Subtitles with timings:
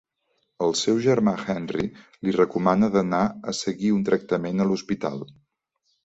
[0.67, 1.83] El seu germà, Henry,
[2.27, 3.19] li recomana d'anar
[3.51, 5.21] a seguir un tractament a l'hospital.